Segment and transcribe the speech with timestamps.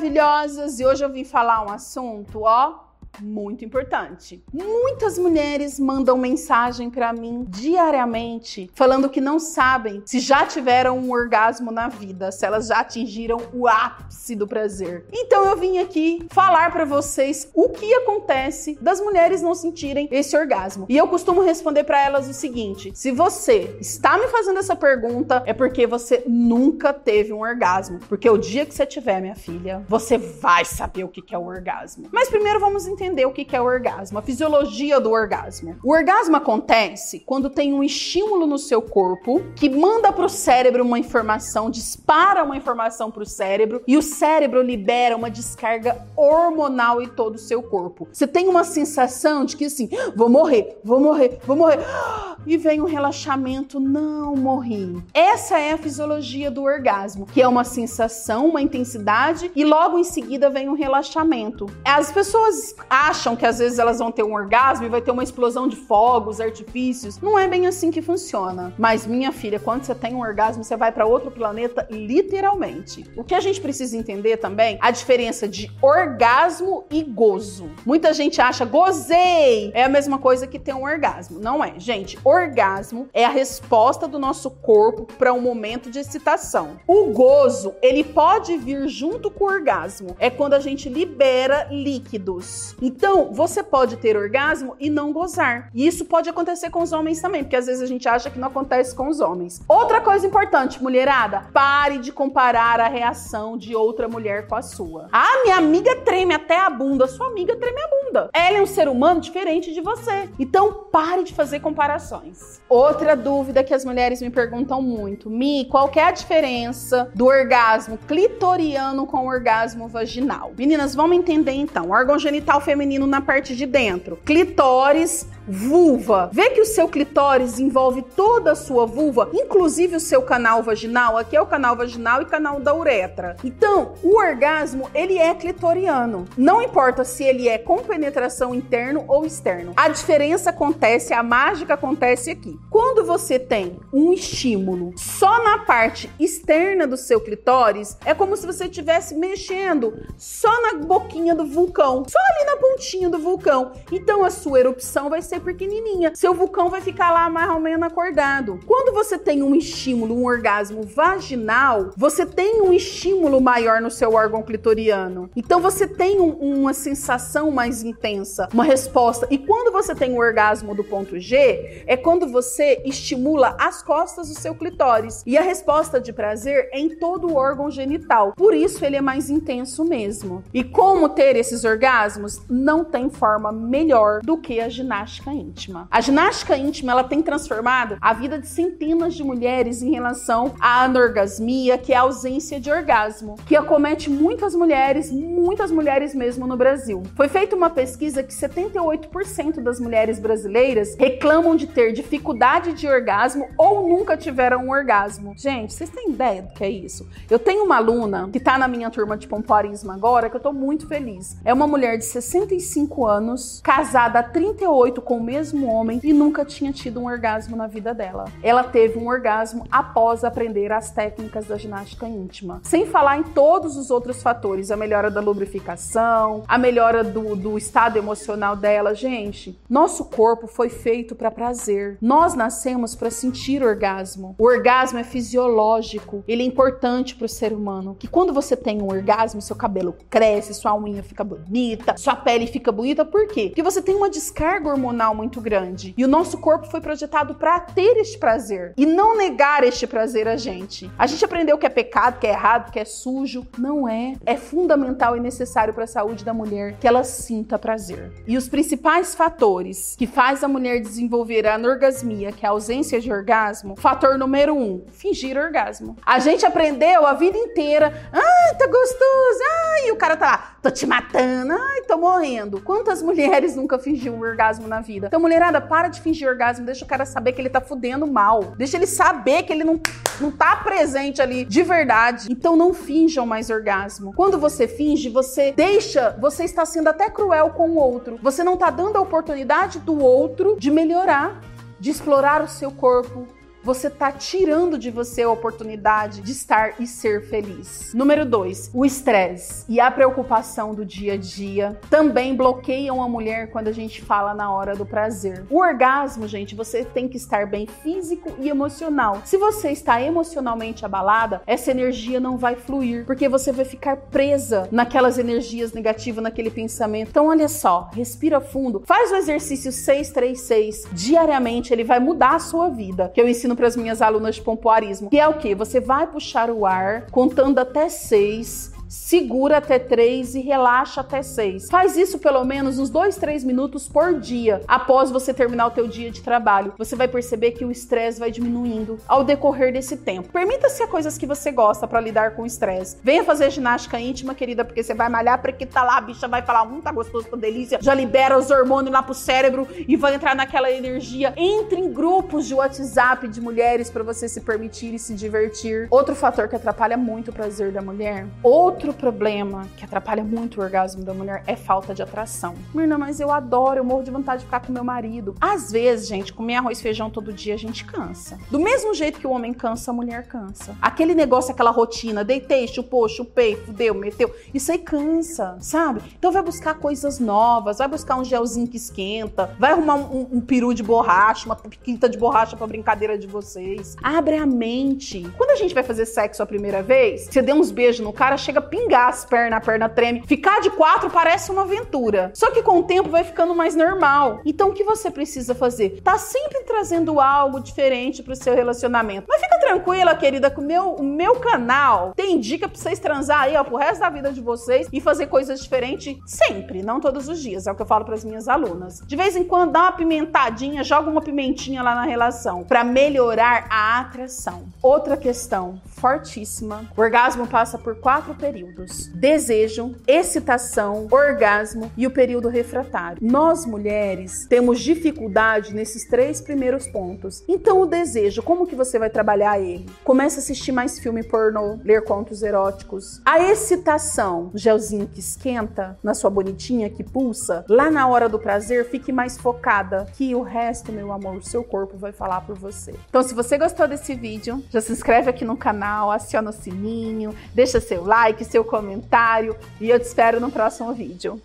[0.00, 0.80] maravilhosas!
[0.80, 2.89] E hoje eu vim falar um assunto, ó,
[3.20, 4.42] muito importante.
[4.52, 11.10] Muitas mulheres mandam mensagem para mim diariamente falando que não sabem se já tiveram um
[11.10, 15.04] orgasmo na vida, se elas já atingiram o ápice do prazer.
[15.12, 20.36] Então eu vim aqui falar para vocês o que acontece das mulheres não sentirem esse
[20.36, 20.86] orgasmo.
[20.88, 25.42] E eu costumo responder para elas o seguinte: se você está me fazendo essa pergunta,
[25.46, 29.84] é porque você nunca teve um orgasmo, porque o dia que você tiver, minha filha,
[29.88, 32.08] você vai saber o que é o orgasmo.
[32.12, 35.76] Mas primeiro vamos entender entender o que é o orgasmo, a fisiologia do orgasmo.
[35.82, 40.84] O orgasmo acontece quando tem um estímulo no seu corpo que manda para o cérebro
[40.84, 47.00] uma informação, dispara uma informação para o cérebro e o cérebro libera uma descarga hormonal
[47.00, 48.06] em todo o seu corpo.
[48.12, 51.78] Você tem uma sensação de que assim, vou morrer, vou morrer, vou morrer.
[52.46, 54.96] E vem um relaxamento, não morri.
[55.12, 60.04] Essa é a fisiologia do orgasmo, que é uma sensação, uma intensidade e logo em
[60.04, 61.66] seguida vem um relaxamento.
[61.84, 65.22] As pessoas acham que às vezes elas vão ter um orgasmo e vai ter uma
[65.22, 67.20] explosão de fogos, artifícios.
[67.20, 68.74] Não é bem assim que funciona.
[68.76, 73.08] Mas minha filha, quando você tem um orgasmo, você vai para outro planeta literalmente.
[73.16, 77.70] O que a gente precisa entender também, a diferença de orgasmo e gozo.
[77.86, 81.38] Muita gente acha gozei é a mesma coisa que ter um orgasmo.
[81.38, 82.18] Não é, gente.
[82.24, 86.78] Orgasmo é a resposta do nosso corpo para um momento de excitação.
[86.86, 90.16] O gozo, ele pode vir junto com o orgasmo.
[90.18, 92.74] É quando a gente libera líquidos.
[92.80, 95.70] Então, você pode ter orgasmo e não gozar.
[95.74, 98.38] E isso pode acontecer com os homens também, porque às vezes a gente acha que
[98.38, 99.60] não acontece com os homens.
[99.68, 105.08] Outra coisa importante, mulherada, pare de comparar a reação de outra mulher com a sua.
[105.12, 107.99] Ah, minha amiga treme até a bunda, sua amiga treme a bunda.
[108.32, 110.28] Ela é um ser humano diferente de você.
[110.38, 112.60] Então, pare de fazer comparações.
[112.68, 117.98] Outra dúvida que as mulheres me perguntam muito, Mi, qual é a diferença do orgasmo
[118.08, 120.52] clitoriano com o orgasmo vaginal?
[120.56, 121.86] Meninas, vamos entender então.
[121.86, 124.16] O órgão genital feminino na parte de dentro.
[124.24, 126.30] Clitóris, vulva.
[126.32, 131.16] Vê que o seu clitóris envolve toda a sua vulva, inclusive o seu canal vaginal.
[131.16, 133.36] Aqui é o canal vaginal e canal da uretra.
[133.44, 136.26] Então, o orgasmo, ele é clitoriano.
[136.36, 139.72] Não importa se ele é com penetração interno ou externo.
[139.76, 142.58] A diferença acontece, a mágica acontece aqui.
[142.70, 148.46] Quando você tem um estímulo só na parte externa do seu clitóris, é como se
[148.46, 153.72] você estivesse mexendo só na boquinha do vulcão, só ali na pontinha do vulcão.
[153.90, 156.12] Então a sua erupção vai ser pequenininha.
[156.14, 158.60] Seu vulcão vai ficar lá mais ou menos acordado.
[158.66, 164.14] Quando você tem um estímulo, um orgasmo vaginal, você tem um estímulo maior no seu
[164.14, 165.30] órgão clitoriano.
[165.34, 169.26] Então você tem um, uma sensação mais intensa, uma resposta.
[169.30, 173.82] E quando você tem o um orgasmo do ponto G, é quando você estimula as
[173.82, 175.22] costas do seu clitóris.
[175.26, 178.32] E a resposta de prazer é em todo o órgão genital.
[178.36, 180.42] Por isso ele é mais intenso mesmo.
[180.52, 182.40] E como ter esses orgasmos?
[182.48, 185.88] Não tem forma melhor do que a ginástica ginástica íntima.
[185.90, 190.84] A ginástica íntima ela tem transformado a vida de centenas de mulheres em relação à
[190.84, 196.56] anorgasmia, que é a ausência de orgasmo, que acomete muitas mulheres, muitas mulheres mesmo no
[196.56, 197.02] Brasil.
[197.14, 203.48] Foi feita uma pesquisa que 78% das mulheres brasileiras reclamam de ter dificuldade de orgasmo
[203.58, 205.34] ou nunca tiveram um orgasmo.
[205.36, 207.06] Gente, vocês têm ideia do que é isso?
[207.28, 210.52] Eu tenho uma aluna que tá na minha turma de pompoarismo agora que eu tô
[210.52, 211.36] muito feliz.
[211.44, 216.44] É uma mulher de 65 anos, casada há 38 com o mesmo homem e nunca
[216.44, 218.26] tinha tido um orgasmo na vida dela.
[218.44, 222.60] Ela teve um orgasmo após aprender as técnicas da ginástica íntima.
[222.62, 227.58] Sem falar em todos os outros fatores, a melhora da lubrificação, a melhora do, do
[227.58, 228.94] estado emocional dela.
[228.94, 231.98] Gente, nosso corpo foi feito para prazer.
[232.00, 234.36] Nós nascemos para sentir orgasmo.
[234.38, 237.96] O orgasmo é fisiológico, ele é importante para o ser humano.
[237.98, 242.46] Que quando você tem um orgasmo, seu cabelo cresce, sua unha fica bonita, sua pele
[242.46, 243.04] fica bonita.
[243.04, 243.46] Por quê?
[243.48, 245.94] Porque você tem uma descarga hormonal muito grande.
[245.96, 250.28] E o nosso corpo foi projetado para ter este prazer e não negar este prazer
[250.28, 250.90] a gente.
[250.98, 253.46] A gente aprendeu que é pecado, que é errado, que é sujo.
[253.58, 254.14] Não é.
[254.26, 258.12] É fundamental e necessário para a saúde da mulher que ela sinta prazer.
[258.26, 263.00] E os principais fatores que faz a mulher desenvolver a anorgasmia, que é a ausência
[263.00, 265.96] de orgasmo, fator número um, fingir orgasmo.
[266.04, 270.56] A gente aprendeu a vida inteira, ai, tá gostoso, ai, e o cara tá lá,
[270.62, 272.60] tô te matando, ai, tô morrendo.
[272.60, 274.90] Quantas mulheres nunca fingiram um orgasmo na vida?
[274.90, 275.06] vida.
[275.06, 278.54] Então, mulherada, para de fingir orgasmo, deixa o cara saber que ele tá fudendo mal.
[278.56, 279.80] Deixa ele saber que ele não,
[280.20, 282.26] não tá presente ali de verdade.
[282.30, 284.12] Então, não finjam mais orgasmo.
[284.14, 288.18] Quando você finge, você deixa, você está sendo até cruel com o outro.
[288.22, 291.40] Você não tá dando a oportunidade do outro de melhorar,
[291.78, 293.26] de explorar o seu corpo,
[293.62, 297.92] você está tirando de você a oportunidade de estar e ser feliz.
[297.94, 303.50] Número dois, o estresse e a preocupação do dia a dia também bloqueiam a mulher
[303.50, 305.44] quando a gente fala na hora do prazer.
[305.50, 309.22] O orgasmo, gente, você tem que estar bem físico e emocional.
[309.24, 314.68] Se você está emocionalmente abalada, essa energia não vai fluir, porque você vai ficar presa
[314.70, 317.08] naquelas energias negativas, naquele pensamento.
[317.08, 322.68] Então, olha só, respira fundo, faz o exercício 636 diariamente, ele vai mudar a sua
[322.68, 323.10] vida.
[323.14, 325.54] Que eu ensino para as minhas alunas de pompoarismo, que é o que?
[325.54, 331.70] Você vai puxar o ar contando até seis segura até 3 e relaxa até 6.
[331.70, 335.86] Faz isso pelo menos uns 2, 3 minutos por dia após você terminar o teu
[335.86, 336.74] dia de trabalho.
[336.76, 340.28] Você vai perceber que o estresse vai diminuindo ao decorrer desse tempo.
[340.32, 342.96] Permita-se a coisas que você gosta para lidar com o estresse.
[343.00, 346.42] Venha fazer ginástica íntima, querida, porque você vai malhar porque tá lá, a bicha vai
[346.42, 347.78] falar, hum, tá gostoso, tá delícia.
[347.80, 351.32] Já libera os hormônios lá pro cérebro e vai entrar naquela energia.
[351.36, 355.86] Entre em grupos de WhatsApp de mulheres para você se permitir e se divertir.
[355.92, 358.26] Outro fator que atrapalha muito o prazer da mulher.
[358.42, 362.54] Outro Outro problema que atrapalha muito o orgasmo da mulher é falta de atração.
[362.74, 365.34] Mirna, mas eu adoro, eu morro de vontade de ficar com meu marido.
[365.38, 368.38] Às vezes, gente, comer arroz e feijão todo dia a gente cansa.
[368.50, 370.74] Do mesmo jeito que o homem cansa, a mulher cansa.
[370.80, 376.00] Aquele negócio, aquela rotina, deitei, chupou, chupei, fudeu, meteu, isso aí cansa, sabe?
[376.18, 380.28] Então vai buscar coisas novas, vai buscar um gelzinho que esquenta, vai arrumar um, um,
[380.38, 383.94] um peru de borracha, uma quinta de borracha pra brincadeira de vocês.
[384.02, 385.30] Abre a mente.
[385.36, 388.38] Quando a gente vai fazer sexo a primeira vez, você deu uns beijos no cara,
[388.38, 390.22] chega pingar as pernas, a perna treme.
[390.26, 392.30] Ficar de quatro parece uma aventura.
[392.34, 394.40] Só que com o tempo vai ficando mais normal.
[394.44, 396.00] Então o que você precisa fazer?
[396.02, 399.26] Tá sempre trazendo algo diferente pro seu relacionamento.
[399.40, 403.56] Fica tranquila, querida, que o meu, o meu canal tem dica pra vocês transar aí,
[403.56, 407.40] ó, pro resto da vida de vocês e fazer coisas diferentes sempre, não todos os
[407.40, 407.66] dias.
[407.66, 409.00] É o que eu falo para as minhas alunas.
[409.06, 413.66] De vez em quando dá uma pimentadinha, joga uma pimentinha lá na relação para melhorar
[413.70, 414.64] a atração.
[414.82, 416.90] Outra questão fortíssima.
[416.96, 423.18] O orgasmo passa por quatro períodos desejo, excitação, orgasmo e o período refratário.
[423.20, 427.44] Nós mulheres temos dificuldade nesses três primeiros pontos.
[427.46, 429.88] Então o desejo, como que você vai trabalhar ele?
[430.04, 433.20] Começa a assistir mais filme pornô, ler contos eróticos.
[433.24, 438.38] A excitação, o gelzinho que esquenta na sua bonitinha que pulsa, lá na hora do
[438.38, 442.56] prazer, fique mais focada que o resto, meu amor, o seu corpo vai falar por
[442.56, 442.94] você.
[443.08, 447.34] Então se você gostou desse vídeo, já se inscreve aqui no canal, aciona o sininho,
[447.54, 451.40] deixa seu like, seu comentário e eu te espero no próximo vídeo.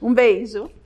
[0.00, 0.70] Um beijo!